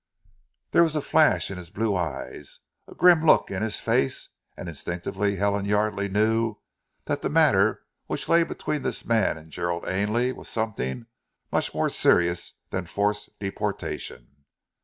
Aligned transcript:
There 0.71 0.81
was 0.81 0.95
a 0.95 1.01
flash 1.03 1.51
in 1.51 1.59
his 1.59 1.69
blue 1.69 1.95
eyes, 1.95 2.59
a 2.87 2.95
grim 2.95 3.23
look 3.23 3.51
in 3.51 3.61
his 3.61 3.79
face, 3.79 4.29
and 4.57 4.67
instinctively 4.67 5.35
Helen 5.35 5.67
Yardely 5.67 6.09
knew 6.09 6.55
that 7.05 7.21
the 7.21 7.29
matter 7.29 7.83
which 8.07 8.27
lay 8.27 8.41
between 8.41 8.81
this 8.81 9.05
man 9.05 9.37
and 9.37 9.51
Gerald 9.51 9.87
Ainley 9.87 10.31
was 10.31 10.49
something 10.49 11.05
much 11.51 11.71
more 11.75 11.87
serious 11.87 12.53
than 12.71 12.87
forced 12.87 13.37
deportation. 13.37 14.37